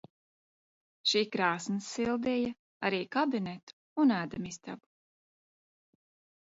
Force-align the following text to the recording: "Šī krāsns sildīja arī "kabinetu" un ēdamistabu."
"Šī 1.11 1.21
krāsns 1.35 1.89
sildīja 1.97 2.51
arī 2.91 3.03
"kabinetu" 3.19 3.79
un 4.07 4.17
ēdamistabu." 4.19 4.93